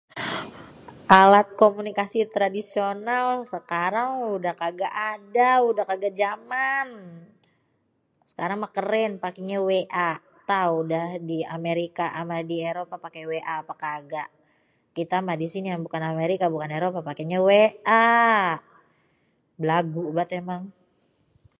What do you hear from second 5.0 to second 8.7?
ada, udéh kaga jaman, sekarang